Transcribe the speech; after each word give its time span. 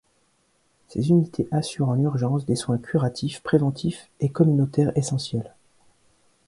Ces 0.87 1.11
unités 1.11 1.47
assurent 1.51 1.89
en 1.89 1.99
urgence 1.99 2.47
des 2.47 2.55
soins 2.55 2.79
curatifs, 2.79 3.43
préventifs 3.43 4.09
et 4.19 4.29
communautaires 4.29 4.91
essentiels. 4.97 5.53